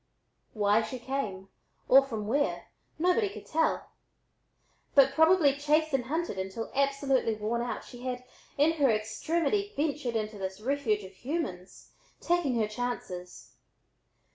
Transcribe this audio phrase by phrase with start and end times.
[0.53, 1.49] Why she came,
[1.87, 3.91] or from where, nobody could tell,
[4.95, 8.23] but probably chased and hunted until absolutely worn out, she had
[8.57, 13.53] in her extremity ventured into this refuge of humans, taking her chances.